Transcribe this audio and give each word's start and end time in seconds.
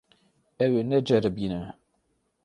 Ew 0.65 0.71
ê 0.81 0.83
neceribîne. 0.89 1.61